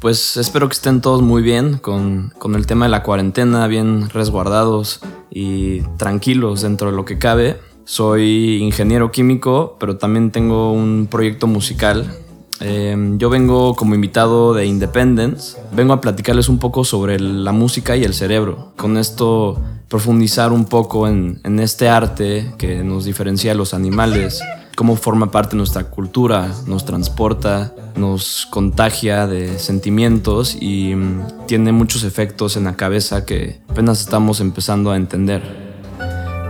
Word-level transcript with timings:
Pues 0.00 0.36
espero 0.36 0.68
que 0.68 0.74
estén 0.74 1.00
todos 1.00 1.22
muy 1.22 1.42
bien 1.42 1.78
con, 1.78 2.32
con, 2.38 2.54
el 2.54 2.66
tema 2.66 2.84
de 2.84 2.90
la 2.90 3.02
cuarentena, 3.02 3.66
bien 3.66 4.08
resguardados 4.10 5.00
y 5.28 5.80
tranquilos 5.96 6.62
dentro 6.62 6.90
de 6.90 6.96
lo 6.96 7.04
que 7.04 7.18
cabe. 7.18 7.56
Soy 7.84 8.58
ingeniero 8.62 9.10
químico, 9.10 9.76
pero 9.80 9.96
también 9.96 10.30
tengo 10.30 10.72
un 10.72 11.08
proyecto 11.10 11.48
musical. 11.48 12.16
Em, 12.60 13.18
yo 13.18 13.28
vengo 13.28 13.74
como 13.74 13.96
invitado 13.96 14.54
de 14.54 14.66
Independence. 14.66 15.58
Vengo 15.72 15.94
a 15.94 16.00
platicarles 16.00 16.48
un 16.48 16.58
poco 16.58 16.84
sobre 16.84 17.18
la 17.18 17.50
música 17.50 17.96
y 17.96 18.04
el 18.04 18.14
cerebro. 18.14 18.72
Con 18.76 18.98
esto 18.98 19.60
profundizar 19.88 20.52
un 20.52 20.66
poco 20.66 21.08
en, 21.08 21.40
en 21.42 21.58
este 21.58 21.88
arte 21.88 22.54
que 22.56 22.84
nos 22.84 23.04
diferencia 23.04 23.50
de 23.50 23.56
los 23.56 23.74
animales 23.74 24.40
cómo 24.78 24.94
forma 24.94 25.32
parte 25.32 25.50
de 25.50 25.56
nuestra 25.56 25.90
cultura, 25.90 26.54
nos 26.68 26.84
transporta, 26.84 27.74
nos 27.96 28.46
contagia 28.46 29.26
de 29.26 29.58
sentimientos 29.58 30.56
y 30.60 30.94
mm, 30.94 31.46
tiene 31.48 31.72
muchos 31.72 32.04
efectos 32.04 32.56
en 32.56 32.62
la 32.62 32.76
cabeza 32.76 33.26
que 33.26 33.60
apenas 33.68 33.98
estamos 33.98 34.38
empezando 34.40 34.92
a 34.92 34.96
entender. 34.96 35.42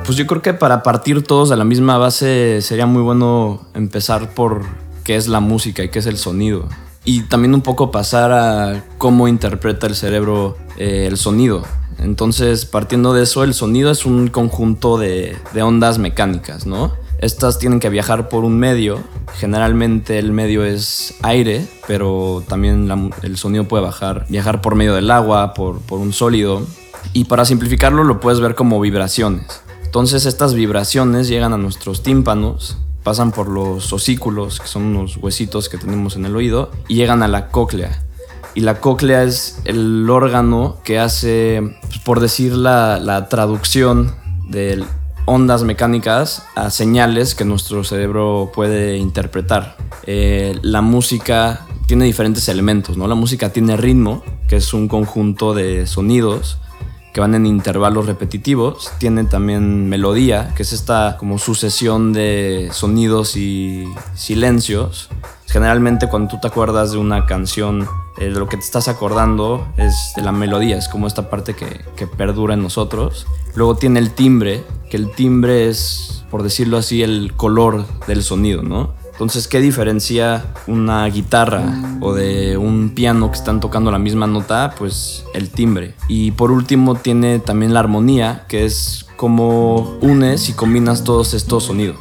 Pues 0.04 0.18
yo 0.18 0.26
creo 0.26 0.42
que 0.42 0.52
para 0.52 0.82
partir 0.82 1.24
todos 1.24 1.52
a 1.52 1.56
la 1.56 1.64
misma 1.64 1.96
base 1.96 2.60
sería 2.60 2.84
muy 2.84 3.00
bueno 3.00 3.66
empezar 3.72 4.34
por 4.34 4.66
qué 5.04 5.16
es 5.16 5.26
la 5.26 5.40
música 5.40 5.82
y 5.82 5.88
qué 5.88 6.00
es 6.00 6.06
el 6.06 6.18
sonido. 6.18 6.68
Y 7.06 7.22
también 7.22 7.54
un 7.54 7.62
poco 7.62 7.90
pasar 7.90 8.30
a 8.32 8.84
cómo 8.98 9.26
interpreta 9.26 9.86
el 9.86 9.94
cerebro 9.94 10.58
eh, 10.76 11.06
el 11.06 11.16
sonido. 11.16 11.62
Entonces, 11.98 12.66
partiendo 12.66 13.14
de 13.14 13.22
eso, 13.22 13.42
el 13.42 13.54
sonido 13.54 13.90
es 13.90 14.04
un 14.04 14.28
conjunto 14.28 14.98
de, 14.98 15.34
de 15.54 15.62
ondas 15.62 15.96
mecánicas, 15.96 16.66
¿no? 16.66 16.92
Estas 17.18 17.58
tienen 17.58 17.80
que 17.80 17.88
viajar 17.88 18.28
por 18.28 18.44
un 18.44 18.58
medio. 18.58 19.02
Generalmente 19.34 20.18
el 20.18 20.32
medio 20.32 20.64
es 20.64 21.14
aire, 21.22 21.66
pero 21.88 22.44
también 22.46 23.12
el 23.22 23.36
sonido 23.36 23.64
puede 23.64 23.82
bajar, 23.82 24.26
viajar 24.28 24.60
por 24.60 24.76
medio 24.76 24.94
del 24.94 25.10
agua, 25.10 25.52
por, 25.52 25.80
por 25.80 25.98
un 25.98 26.12
sólido. 26.12 26.62
Y 27.12 27.24
para 27.24 27.44
simplificarlo 27.44 28.04
lo 28.04 28.20
puedes 28.20 28.40
ver 28.40 28.54
como 28.54 28.80
vibraciones. 28.80 29.62
Entonces 29.84 30.26
estas 30.26 30.54
vibraciones 30.54 31.26
llegan 31.28 31.52
a 31.52 31.58
nuestros 31.58 32.02
tímpanos, 32.04 32.78
pasan 33.02 33.32
por 33.32 33.48
los 33.48 33.92
osículos, 33.92 34.60
que 34.60 34.68
son 34.68 34.84
unos 34.84 35.16
huesitos 35.16 35.68
que 35.68 35.78
tenemos 35.78 36.14
en 36.14 36.24
el 36.24 36.36
oído, 36.36 36.70
y 36.86 36.94
llegan 36.96 37.22
a 37.22 37.28
la 37.28 37.48
cóclea. 37.48 38.04
Y 38.54 38.60
la 38.60 38.80
cóclea 38.80 39.24
es 39.24 39.60
el 39.64 40.08
órgano 40.08 40.76
que 40.84 40.98
hace, 40.98 41.76
pues, 41.80 41.98
por 42.00 42.20
decir, 42.20 42.52
la, 42.52 42.98
la 42.98 43.28
traducción 43.28 44.14
del 44.48 44.84
ondas 45.28 45.62
mecánicas 45.62 46.44
a 46.54 46.70
señales 46.70 47.34
que 47.34 47.44
nuestro 47.44 47.84
cerebro 47.84 48.50
puede 48.54 48.96
interpretar. 48.96 49.76
Eh, 50.04 50.58
la 50.62 50.80
música 50.80 51.66
tiene 51.86 52.06
diferentes 52.06 52.48
elementos, 52.48 52.96
¿no? 52.96 53.06
La 53.06 53.14
música 53.14 53.52
tiene 53.52 53.76
ritmo, 53.76 54.22
que 54.48 54.56
es 54.56 54.72
un 54.72 54.88
conjunto 54.88 55.54
de 55.54 55.86
sonidos 55.86 56.58
que 57.12 57.20
van 57.20 57.34
en 57.34 57.46
intervalos 57.46 58.06
repetitivos. 58.06 58.90
Tiene 58.98 59.24
también 59.24 59.88
melodía, 59.88 60.52
que 60.54 60.62
es 60.62 60.72
esta 60.72 61.16
como 61.18 61.38
sucesión 61.38 62.12
de 62.12 62.68
sonidos 62.72 63.36
y 63.36 63.86
silencios. 64.14 65.08
Generalmente 65.46 66.08
cuando 66.08 66.30
tú 66.30 66.40
te 66.40 66.48
acuerdas 66.48 66.92
de 66.92 66.98
una 66.98 67.26
canción, 67.26 67.88
eh, 68.18 68.24
de 68.24 68.38
lo 68.38 68.48
que 68.48 68.56
te 68.56 68.64
estás 68.64 68.88
acordando 68.88 69.66
es 69.76 70.12
de 70.14 70.22
la 70.22 70.32
melodía, 70.32 70.76
es 70.76 70.88
como 70.88 71.06
esta 71.06 71.30
parte 71.30 71.54
que, 71.54 71.84
que 71.96 72.06
perdura 72.06 72.54
en 72.54 72.62
nosotros. 72.62 73.26
Luego 73.58 73.74
tiene 73.74 73.98
el 73.98 74.12
timbre, 74.12 74.62
que 74.88 74.96
el 74.96 75.10
timbre 75.10 75.68
es, 75.68 76.22
por 76.30 76.44
decirlo 76.44 76.76
así, 76.76 77.02
el 77.02 77.32
color 77.34 77.86
del 78.06 78.22
sonido, 78.22 78.62
¿no? 78.62 78.94
Entonces, 79.10 79.48
¿qué 79.48 79.58
diferencia 79.58 80.54
una 80.68 81.04
guitarra 81.06 81.98
o 82.00 82.14
de 82.14 82.56
un 82.56 82.90
piano 82.90 83.32
que 83.32 83.36
están 83.36 83.58
tocando 83.58 83.90
la 83.90 83.98
misma 83.98 84.28
nota? 84.28 84.76
Pues 84.78 85.24
el 85.34 85.50
timbre. 85.50 85.96
Y 86.06 86.30
por 86.30 86.52
último 86.52 86.94
tiene 86.94 87.40
también 87.40 87.74
la 87.74 87.80
armonía, 87.80 88.44
que 88.46 88.64
es 88.64 89.06
como 89.16 89.98
unes 90.02 90.48
y 90.48 90.52
combinas 90.52 91.02
todos 91.02 91.34
estos 91.34 91.64
sonidos. 91.64 91.98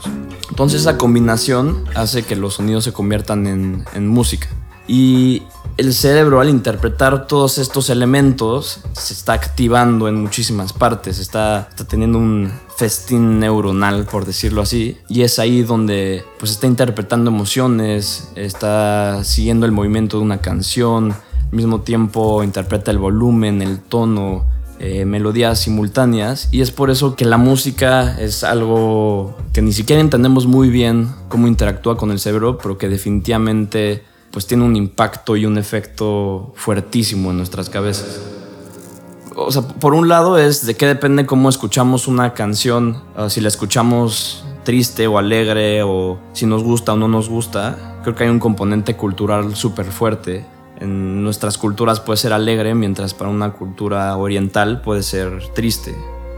Entonces 0.51 0.81
esa 0.81 0.99
combinación 0.99 1.85
hace 1.95 2.21
que 2.21 2.35
los 2.35 2.53
sonidos 2.53 2.83
se 2.83 2.93
conviertan 2.93 3.47
en, 3.47 3.83
en 3.95 4.07
música. 4.07 4.47
Y 4.87 5.43
el 5.77 5.93
cerebro 5.93 6.39
al 6.39 6.49
interpretar 6.49 7.27
todos 7.27 7.57
estos 7.57 7.89
elementos 7.89 8.79
se 8.93 9.13
está 9.13 9.33
activando 9.33 10.07
en 10.07 10.21
muchísimas 10.21 10.73
partes, 10.73 11.19
está, 11.19 11.67
está, 11.69 11.85
teniendo 11.85 12.17
un 12.17 12.51
festín 12.75 13.39
neuronal, 13.39 14.05
por 14.05 14.25
decirlo 14.25 14.61
así, 14.61 14.97
y 15.07 15.21
es 15.21 15.39
ahí 15.39 15.61
donde 15.63 16.23
pues 16.39 16.51
está 16.51 16.67
interpretando 16.67 17.29
emociones, 17.29 18.29
está 18.35 19.23
siguiendo 19.23 19.65
el 19.65 19.71
movimiento 19.71 20.17
de 20.17 20.23
una 20.23 20.39
canción, 20.39 21.11
al 21.11 21.51
mismo 21.51 21.81
tiempo 21.81 22.43
interpreta 22.43 22.89
el 22.89 22.97
volumen, 22.97 23.61
el 23.61 23.79
tono, 23.79 24.45
eh, 24.79 25.05
melodías 25.05 25.59
simultáneas 25.59 26.49
y 26.51 26.61
es 26.61 26.69
por 26.69 26.91
eso 26.91 27.15
que 27.15 27.25
la 27.25 27.37
música 27.37 28.15
es 28.19 28.43
algo 28.43 29.35
que 29.51 29.63
ni 29.63 29.73
siquiera 29.73 29.99
entendemos 29.99 30.45
muy 30.45 30.69
bien 30.69 31.09
cómo 31.29 31.47
interactúa 31.47 31.97
con 31.97 32.11
el 32.11 32.19
cerebro, 32.19 32.59
pero 32.59 32.77
que 32.77 32.87
definitivamente 32.87 34.03
pues 34.37 34.45
tiene 34.45 34.65
un 34.65 34.75
impacto 34.75 35.35
y 35.35 35.47
un 35.47 35.57
efecto 35.57 36.51
fuertísimo 36.53 37.31
en 37.31 37.37
nuestras 37.37 37.71
cabezas. 37.71 38.21
O 39.35 39.51
sea, 39.51 39.63
por 39.63 39.95
un 39.95 40.09
lado 40.09 40.37
es 40.37 40.63
de 40.67 40.75
qué 40.75 40.85
depende 40.85 41.25
cómo 41.25 41.49
escuchamos 41.49 42.07
una 42.07 42.35
canción, 42.35 43.01
si 43.29 43.41
la 43.41 43.47
escuchamos 43.47 44.45
triste 44.63 45.07
o 45.07 45.17
alegre 45.17 45.81
o 45.81 46.19
si 46.33 46.45
nos 46.45 46.61
gusta 46.61 46.93
o 46.93 46.97
no 46.97 47.07
nos 47.07 47.29
gusta. 47.29 47.97
Creo 48.03 48.13
que 48.13 48.25
hay 48.25 48.29
un 48.29 48.37
componente 48.37 48.95
cultural 48.95 49.55
súper 49.55 49.87
fuerte. 49.87 50.45
En 50.79 51.23
nuestras 51.23 51.57
culturas 51.57 51.99
puede 51.99 52.17
ser 52.17 52.31
alegre, 52.31 52.75
mientras 52.75 53.15
para 53.15 53.31
una 53.31 53.53
cultura 53.53 54.15
oriental 54.17 54.81
puede 54.81 55.01
ser 55.01 55.41
triste 55.55 55.95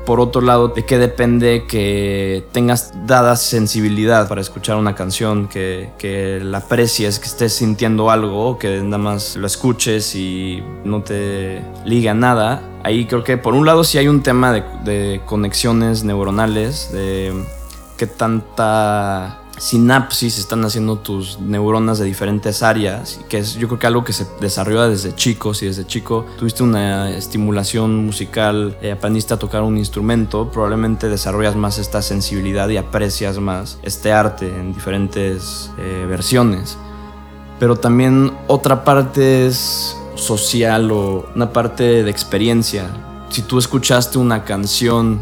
por 0.10 0.20
otro 0.20 0.42
lado, 0.42 0.70
de 0.70 0.86
qué 0.86 0.98
depende 0.98 1.68
que 1.68 2.44
tengas 2.52 2.94
dada 3.06 3.36
sensibilidad 3.36 4.28
para 4.28 4.42
escuchar 4.42 4.76
una 4.78 4.96
canción, 4.96 5.48
que, 5.48 5.92
que 6.00 6.40
la 6.44 6.58
aprecies, 6.58 7.20
que 7.20 7.28
estés 7.28 7.54
sintiendo 7.54 8.10
algo, 8.10 8.58
que 8.58 8.82
nada 8.82 8.98
más 8.98 9.36
lo 9.36 9.46
escuches 9.46 10.16
y 10.16 10.64
no 10.84 11.04
te 11.04 11.62
liga 11.86 12.16
nada. 12.16 12.64
Ahí 12.82 13.06
creo 13.06 13.24
que 13.24 13.38
por 13.38 13.54
un 13.54 13.68
lado 13.68 13.84
sí 13.84 14.00
hay 14.00 14.08
un 14.08 14.24
tema 14.24 14.52
de, 14.52 14.64
de 14.84 15.22
conexiones 15.28 16.04
neuronales, 16.04 16.92
de 16.92 17.32
qué 17.96 18.08
tanta 18.08 19.44
sinapsis 19.60 20.40
están 20.40 20.64
haciendo 20.64 20.98
tus 20.98 21.40
neuronas 21.40 22.00
de 22.00 22.06
diferentes 22.06 22.64
áreas, 22.64 23.20
que 23.30 23.40
es 23.40 23.56
yo 23.56 23.68
creo 23.68 23.80
que 23.80 23.88
algo 23.88 24.04
que 24.04 24.14
se 24.14 24.26
desarrolla 24.40 24.88
desde 24.88 25.14
chico, 25.14 25.54
si 25.54 25.66
desde 25.66 25.86
chico 25.86 26.26
tuviste 26.38 26.64
una 26.64 27.12
estimulación 27.12 28.06
musical, 28.06 28.78
eh, 28.82 28.92
aprendiste 28.92 29.34
a 29.34 29.38
tocar 29.38 29.62
un 29.62 29.78
instrumento, 29.78 30.50
probablemente 30.50 31.10
desarrollas 31.10 31.56
más 31.56 31.78
esta 31.78 32.02
sensibilidad 32.02 32.70
y 32.70 32.78
aprecias 32.78 33.38
más 33.38 33.78
este 33.84 34.12
arte 34.12 34.48
en 34.48 34.74
diferentes 34.74 35.72
eh, 35.78 36.06
versiones. 36.08 36.78
Pero 37.60 37.76
también 37.76 38.32
otra 38.48 38.86
parte 38.86 39.46
es 39.46 39.96
social 40.16 40.92
o 40.92 41.30
una 41.36 41.52
parte 41.52 42.04
de 42.04 42.10
experiencia. 42.10 42.88
Si 43.30 43.42
tú 43.42 43.60
escuchaste 43.60 44.18
una 44.18 44.46
canción 44.46 45.22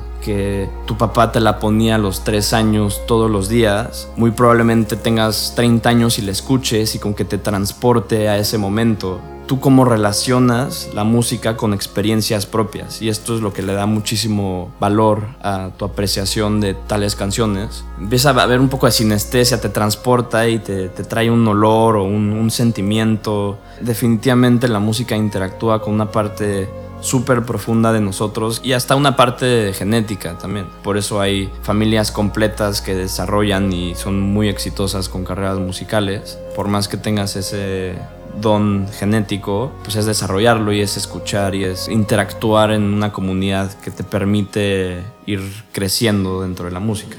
tu 0.86 0.98
papá 0.98 1.32
te 1.32 1.40
la 1.40 1.60
ponía 1.60 1.96
a 1.96 1.98
los 1.98 2.24
3 2.24 2.54
años 2.54 3.02
todos 3.08 3.30
los 3.30 3.50
días, 3.50 4.10
muy 4.16 4.32
probablemente 4.32 4.96
tengas 4.96 5.54
30 5.56 5.90
años 5.90 6.20
y 6.20 6.22
la 6.22 6.32
escuches 6.32 6.96
y 6.96 7.00
con 7.00 7.14
que 7.14 7.26
te 7.26 7.38
transporte 7.38 8.30
a 8.30 8.38
ese 8.38 8.58
momento. 8.58 9.20
Tú 9.48 9.62
cómo 9.62 9.86
relacionas 9.86 10.90
la 10.94 11.06
música 11.06 11.56
con 11.56 11.74
experiencias 11.74 12.46
propias 12.46 13.02
y 13.02 13.08
esto 13.08 13.34
es 13.34 13.42
lo 13.42 13.54
que 13.54 13.62
le 13.62 13.74
da 13.74 13.86
muchísimo 13.86 14.74
valor 14.78 15.28
a 15.42 15.70
tu 15.78 15.86
apreciación 15.86 16.60
de 16.60 16.74
tales 16.74 17.16
canciones. 17.16 17.86
Empieza 17.98 18.32
a 18.32 18.44
haber 18.44 18.60
un 18.60 18.68
poco 18.68 18.88
de 18.88 18.92
sinestesia, 18.92 19.62
te 19.62 19.70
transporta 19.70 20.50
y 20.50 20.60
te, 20.60 20.90
trae 20.90 21.32
un 21.32 21.48
olor 21.48 21.96
o 21.96 22.04
un, 22.04 22.34
un 22.34 22.52
sentimiento. 22.52 23.58
Definitivamente 23.80 24.68
la 24.68 24.80
música 24.80 25.16
interactúa 25.16 25.82
con 25.82 25.94
una 25.94 26.12
parte 26.12 26.68
súper 27.02 27.44
profunda 27.44 27.94
de 27.94 28.02
nosotros 28.02 28.62
y 28.64 28.74
hasta 28.74 28.96
una 28.96 29.16
parte 29.16 29.74
genética 29.74 30.38
también. 30.38 30.68
Por 30.84 30.98
eso 30.98 31.22
hay 31.22 31.50
familias 31.62 32.12
completas 32.12 32.82
que 32.82 32.96
desarrollan 32.96 33.72
y 33.72 33.96
son 33.96 34.20
muy 34.20 34.50
exitosas 34.50 35.10
con 35.10 35.24
carreras 35.24 35.60
musicales. 35.60 36.38
Por 36.56 36.68
más 36.68 36.88
que 36.88 36.98
tengas 36.98 37.36
ese 37.36 37.96
don 38.42 38.88
genético, 39.00 39.72
pues 39.84 39.96
es 39.96 40.06
desarrollarlo 40.06 40.72
y 40.72 40.82
es 40.82 40.98
escuchar 40.98 41.56
y 41.56 41.64
es 41.64 41.88
interactuar 41.88 42.72
en 42.72 42.84
una 42.84 43.12
comunidad 43.12 43.74
que 43.80 43.92
te 43.92 44.04
permite 44.04 45.04
ir 45.26 45.42
creciendo 45.72 46.42
dentro 46.42 46.66
de 46.66 46.72
la 46.72 46.80
música. 46.80 47.18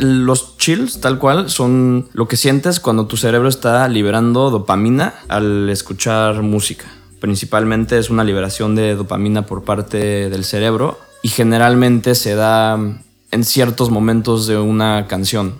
Los 0.00 0.56
chills, 0.56 1.00
tal 1.00 1.18
cual, 1.18 1.50
son 1.50 2.08
lo 2.12 2.26
que 2.26 2.36
sientes 2.36 2.80
cuando 2.80 3.06
tu 3.06 3.16
cerebro 3.16 3.48
está 3.48 3.86
liberando 3.88 4.50
dopamina 4.50 5.14
al 5.28 5.68
escuchar 5.68 6.42
música 6.42 6.86
principalmente 7.22 7.98
es 7.98 8.10
una 8.10 8.24
liberación 8.24 8.74
de 8.74 8.96
dopamina 8.96 9.46
por 9.46 9.62
parte 9.62 10.28
del 10.28 10.44
cerebro 10.44 10.98
y 11.22 11.28
generalmente 11.28 12.16
se 12.16 12.34
da 12.34 12.76
en 13.30 13.44
ciertos 13.44 13.90
momentos 13.90 14.48
de 14.48 14.58
una 14.58 15.06
canción. 15.06 15.54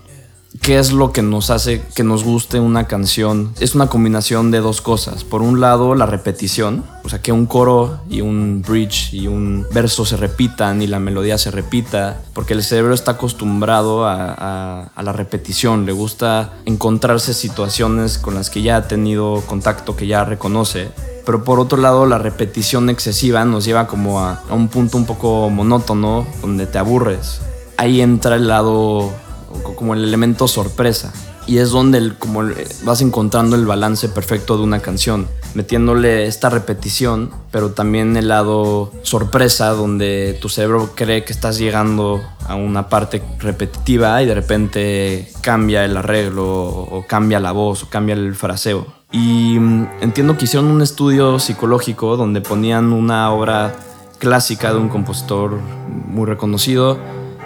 ¿Qué 0.61 0.81
es 0.81 0.93
lo 0.93 1.13
que 1.13 1.23
nos 1.23 1.51
hace 1.51 1.81
que 1.95 2.03
nos 2.03 2.25
guste 2.25 2.59
una 2.59 2.89
canción? 2.89 3.55
Es 3.61 3.77
una 3.77 3.87
combinación 3.87 4.51
de 4.51 4.59
dos 4.59 4.81
cosas. 4.81 5.23
Por 5.23 5.41
un 5.41 5.61
lado, 5.61 5.95
la 5.95 6.05
repetición, 6.05 6.85
o 7.05 7.09
sea, 7.09 7.23
que 7.23 7.31
un 7.31 7.47
coro 7.47 8.01
y 8.11 8.23
un 8.23 8.63
bridge 8.67 9.15
y 9.15 9.29
un 9.29 9.65
verso 9.73 10.05
se 10.05 10.17
repitan 10.17 10.83
y 10.83 10.89
la 10.89 10.99
melodía 10.99 11.39
se 11.39 11.53
repita, 11.53 12.21
porque 12.35 12.55
el 12.55 12.65
cerebro 12.65 12.93
está 12.93 13.13
acostumbrado 13.13 14.05
a, 14.05 14.91
la 15.01 15.13
repetición, 15.13 15.87
le 15.87 15.93
gusta 15.93 16.55
encontrarse 16.65 17.35
situaciones 17.35 18.19
con 18.19 18.35
las 18.35 18.51
que 18.51 18.63
ya 18.63 18.77
ha 18.77 18.89
tenido 18.89 19.43
contacto, 19.47 19.95
que 19.95 20.09
ya 20.09 20.25
reconoce. 20.25 20.91
Pero 21.25 21.45
por 21.45 21.61
otro 21.61 21.79
lado, 21.79 22.07
la 22.07 22.19
repetición 22.19 22.91
excesiva 22.91 23.45
nos 23.45 23.65
lleva 23.65 23.87
como 23.87 24.21
a, 24.21 24.43
un 24.51 24.69
punto 24.69 24.97
un 24.97 25.07
poco 25.07 25.51
monótono, 25.51 26.27
donde 26.41 26.67
te 26.67 26.79
aburres. 26.79 27.41
Ahí 27.77 28.01
entra 28.01 28.37
el 28.37 28.49
lado 28.49 29.11
como 29.77 29.95
el 29.95 30.05
elemento 30.05 30.49
sorpresa. 30.49 31.13
Y 31.47 31.59
es 31.59 31.71
donde 31.71 32.13
como 32.19 32.45
vas 32.85 33.01
encontrando 33.01 33.57
el 33.57 33.67
balance 33.67 34.09
perfecto 34.09 34.57
de 34.57 34.63
una 34.63 34.79
canción, 34.79 35.27
metiéndole 35.55 36.27
esta 36.27 36.51
repetición, 36.51 37.33
pero 37.51 37.73
también 37.73 38.17
el 38.17 38.29
lado 38.29 38.93
sorpresa, 39.03 39.71
donde 39.71 40.39
tu 40.41 40.49
cerebro 40.49 40.93
cree 40.95 41.25
que 41.25 41.33
estás 41.33 41.59
llegando 41.59 42.23
a 42.47 42.55
una 42.55 42.89
parte 42.89 43.23
repetitiva 43.41 44.23
y 44.23 44.27
de 44.27 44.35
repente 44.35 45.33
cambia 45.41 45.85
el 45.85 45.97
arreglo, 45.97 46.47
o 46.47 47.05
cambia 47.09 47.41
la 47.41 47.51
voz, 47.51 47.83
o 47.83 47.89
cambia 47.89 48.15
el 48.15 48.37
fraseo. 48.37 49.02
Y 49.13 49.59
mm, 49.59 49.89
entiendo 50.01 50.37
que 50.37 50.47
hicieron 50.47 50.71
un 50.71 50.83
estudio 50.83 51.39
psicológico 51.39 52.17
donde 52.17 52.41
ponían 52.41 52.93
una 52.93 53.31
obra 53.31 53.75
clásica 54.19 54.73
de 54.73 54.79
un 54.79 54.89
compositor 54.89 55.59
muy 56.09 56.27
reconocido 56.27 56.99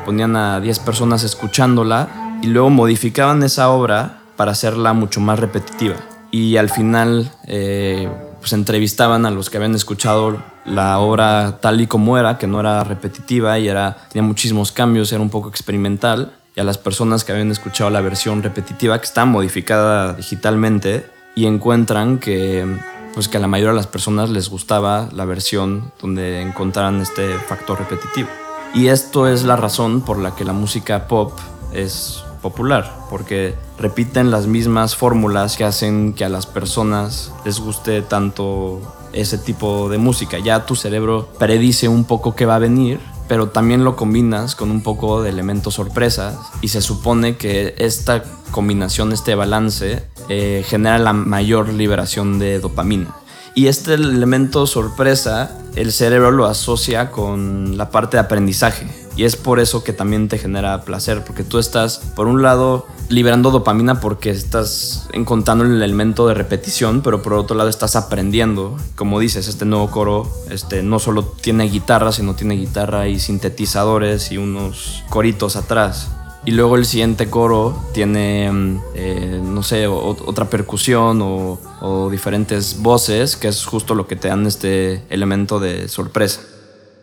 ponían 0.06 0.36
a 0.36 0.60
10 0.60 0.78
personas 0.78 1.24
escuchándola 1.24 2.38
y 2.40 2.46
luego 2.46 2.70
modificaban 2.70 3.42
esa 3.42 3.68
obra 3.70 4.20
para 4.36 4.52
hacerla 4.52 4.92
mucho 4.92 5.20
más 5.20 5.38
repetitiva. 5.38 5.96
Y 6.30 6.56
al 6.56 6.70
final 6.70 7.30
eh, 7.46 8.08
pues 8.38 8.52
entrevistaban 8.52 9.26
a 9.26 9.32
los 9.32 9.50
que 9.50 9.56
habían 9.56 9.74
escuchado 9.74 10.40
la 10.64 11.00
obra 11.00 11.58
tal 11.60 11.80
y 11.80 11.88
como 11.88 12.16
era, 12.16 12.38
que 12.38 12.46
no 12.46 12.60
era 12.60 12.84
repetitiva 12.84 13.58
y 13.58 13.68
era, 13.68 13.96
tenía 14.10 14.26
muchísimos 14.26 14.70
cambios, 14.70 15.12
era 15.12 15.20
un 15.20 15.30
poco 15.30 15.48
experimental. 15.48 16.32
Y 16.54 16.60
a 16.60 16.64
las 16.64 16.78
personas 16.78 17.24
que 17.24 17.32
habían 17.32 17.50
escuchado 17.50 17.90
la 17.90 18.00
versión 18.00 18.42
repetitiva, 18.42 18.98
que 18.98 19.04
está 19.04 19.24
modificada 19.24 20.14
digitalmente, 20.14 21.04
y 21.36 21.46
encuentran 21.46 22.18
que, 22.18 22.66
pues 23.14 23.28
que 23.28 23.36
a 23.36 23.40
la 23.40 23.46
mayoría 23.46 23.70
de 23.70 23.76
las 23.76 23.86
personas 23.86 24.30
les 24.30 24.48
gustaba 24.48 25.08
la 25.12 25.26
versión 25.26 25.92
donde 26.00 26.40
encontraran 26.40 27.00
este 27.00 27.38
factor 27.38 27.78
repetitivo. 27.78 28.28
Y 28.74 28.88
esto 28.88 29.28
es 29.28 29.44
la 29.44 29.54
razón 29.54 30.00
por 30.00 30.18
la 30.18 30.34
que 30.34 30.44
la 30.44 30.54
música 30.54 31.06
pop 31.06 31.32
es 31.72 32.24
popular, 32.40 32.90
porque 33.10 33.54
repiten 33.78 34.30
las 34.30 34.46
mismas 34.46 34.96
fórmulas 34.96 35.56
que 35.56 35.64
hacen 35.64 36.14
que 36.14 36.24
a 36.24 36.28
las 36.28 36.46
personas 36.46 37.32
les 37.44 37.60
guste 37.60 38.00
tanto 38.02 38.80
ese 39.12 39.36
tipo 39.36 39.88
de 39.88 39.98
música. 39.98 40.38
Ya 40.38 40.64
tu 40.64 40.74
cerebro 40.74 41.28
predice 41.38 41.88
un 41.88 42.04
poco 42.04 42.34
qué 42.34 42.46
va 42.46 42.56
a 42.56 42.60
venir, 42.60 42.98
pero 43.28 43.48
también 43.48 43.84
lo 43.84 43.96
combinas 43.96 44.54
con 44.54 44.70
un 44.70 44.82
poco 44.82 45.22
de 45.22 45.30
elementos 45.30 45.74
sorpresas 45.74 46.38
y 46.62 46.68
se 46.68 46.80
supone 46.80 47.36
que 47.36 47.74
esta 47.78 48.22
combinación, 48.52 49.12
este 49.12 49.34
balance, 49.34 50.04
eh, 50.28 50.64
genera 50.66 50.98
la 50.98 51.12
mayor 51.12 51.68
liberación 51.68 52.38
de 52.38 52.58
dopamina. 52.58 53.14
Y 53.54 53.68
este 53.68 53.94
elemento 53.94 54.66
sorpresa, 54.66 55.58
el 55.76 55.90
cerebro 55.90 56.30
lo 56.30 56.44
asocia 56.44 57.10
con 57.10 57.78
la 57.78 57.90
parte 57.90 58.18
de 58.18 58.20
aprendizaje. 58.20 58.86
Y 59.16 59.24
es 59.24 59.34
por 59.36 59.60
eso 59.60 59.82
que 59.82 59.94
también 59.94 60.28
te 60.28 60.36
genera 60.36 60.82
placer, 60.82 61.24
porque 61.24 61.42
tú 61.42 61.58
estás, 61.58 61.98
por 62.14 62.26
un 62.26 62.42
lado, 62.42 62.86
liberando 63.08 63.50
dopamina 63.50 63.98
porque 63.98 64.28
estás 64.28 65.08
encontrando 65.14 65.64
el 65.64 65.80
elemento 65.82 66.28
de 66.28 66.34
repetición, 66.34 67.00
pero 67.00 67.22
por 67.22 67.32
otro 67.32 67.56
lado 67.56 67.70
estás 67.70 67.96
aprendiendo. 67.96 68.76
Como 68.94 69.18
dices, 69.20 69.48
este 69.48 69.64
nuevo 69.64 69.90
coro 69.90 70.30
este, 70.50 70.82
no 70.82 70.98
solo 70.98 71.24
tiene 71.24 71.64
guitarra, 71.64 72.12
sino 72.12 72.34
tiene 72.34 72.56
guitarra 72.56 73.08
y 73.08 73.18
sintetizadores 73.18 74.32
y 74.32 74.36
unos 74.36 75.02
coritos 75.08 75.56
atrás. 75.56 76.10
Y 76.46 76.52
luego 76.52 76.76
el 76.76 76.86
siguiente 76.86 77.28
coro 77.28 77.76
tiene, 77.92 78.50
mm, 78.52 78.80
eh, 78.94 79.40
no 79.42 79.64
sé, 79.64 79.88
otra 79.88 80.48
percusión 80.48 81.20
o, 81.20 82.08
diferentes 82.08 82.80
voces, 82.80 83.36
que 83.36 83.48
es 83.48 83.64
justo 83.64 83.96
lo 83.96 84.06
que 84.06 84.14
te 84.14 84.28
dan 84.28 84.46
este 84.46 85.02
elemento 85.10 85.58
de 85.58 85.88
sorpresa. 85.88 86.40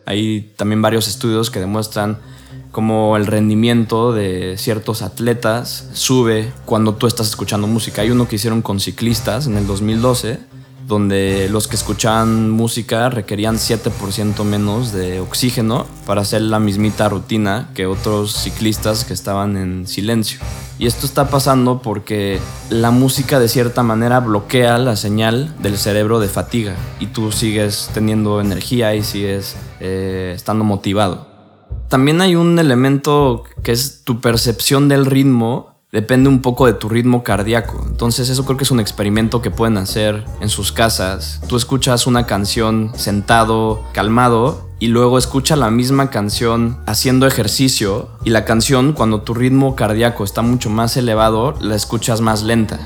Hay 0.06 0.54
también 0.56 0.82
varios 0.82 1.10
estudios 1.10 1.52
que 1.52 1.60
demuestran 1.60 2.20
cómo 2.72 3.18
el 3.18 3.26
rendimiento 3.28 4.14
de 4.14 4.56
ciertos 4.58 5.02
atletas 5.02 5.90
sube 5.94 6.52
cuando 6.66 6.96
tú 6.96 7.06
estás 7.08 7.28
escuchando 7.28 7.68
música. 7.68 8.02
Hay 8.02 8.12
uno 8.12 8.30
que 8.30 8.38
hicieron 8.38 8.62
con 8.62 8.80
ciclistas 8.80 9.46
en 9.46 9.58
el 9.58 9.68
2012 9.68 10.40
donde 10.88 11.48
los 11.50 11.68
que 11.68 11.76
escuchaban 11.76 12.50
música 12.50 13.10
requerían 13.10 13.56
7% 13.56 14.44
menos 14.44 14.92
de 14.92 15.20
oxígeno 15.20 15.86
para 16.06 16.22
hacer 16.22 16.42
la 16.42 16.60
mismita 16.60 17.10
rutina 17.10 17.70
que 17.74 17.86
otros 17.86 18.34
ciclistas 18.34 19.06
que 19.06 19.14
estaban 19.14 19.58
en 19.58 19.88
silencio. 19.88 20.40
Y 20.80 20.88
esto 20.88 21.06
está 21.06 21.30
pasando 21.30 21.82
porque 21.82 22.40
la 22.70 22.92
música 22.92 23.40
de 23.40 23.48
cierta 23.48 23.84
manera 23.84 24.20
bloquea 24.20 24.78
la 24.78 24.96
señal 24.96 25.54
del 25.62 25.78
cerebro 25.78 26.20
de 26.20 26.28
fatiga 26.28 26.76
y 27.00 27.08
tú 27.08 27.32
sigues 27.32 27.90
teniendo 27.94 28.42
energía 28.42 28.96
y 28.96 29.04
sigues 29.04 29.56
eh, 29.80 30.34
estando 30.36 30.64
motivado. 30.64 31.28
También 31.90 32.22
hay 32.22 32.36
un 32.36 32.58
elemento 32.58 33.44
que 33.62 33.72
es 33.72 34.04
tu 34.04 34.20
percepción 34.20 34.90
del 34.90 35.06
ritmo 35.06 35.73
depende 35.94 36.28
un 36.28 36.42
poco 36.42 36.66
de 36.66 36.74
tu 36.74 36.90
ritmo 36.90 37.24
cardíaco. 37.24 37.86
Entonces 37.88 38.28
eso 38.28 38.44
creo 38.46 38.58
que 38.58 38.64
es 38.64 38.72
un 38.72 38.80
experimento 38.80 39.44
que 39.44 39.52
pueden 39.52 39.78
hacer 39.78 40.26
en 40.42 40.50
sus 40.50 40.72
casas. 40.72 41.40
Tú 41.48 41.56
escuchas 41.56 42.08
una 42.08 42.26
canción 42.26 42.92
sentado, 42.96 43.84
calmado, 43.94 44.70
y 44.80 44.88
luego 44.88 45.20
escucha 45.20 45.56
la 45.56 45.70
misma 45.70 46.10
canción 46.10 46.80
haciendo 46.88 47.28
ejercicio 47.28 48.10
y 48.26 48.32
la 48.32 48.44
canción 48.44 48.94
cuando 48.94 49.22
tu 49.22 49.36
ritmo 49.36 49.76
cardíaco 49.76 50.24
está 50.24 50.42
mucho 50.42 50.70
más 50.72 50.98
elevado, 50.98 51.54
la 51.62 51.76
escuchas 51.76 52.22
más 52.22 52.42
lenta. 52.42 52.80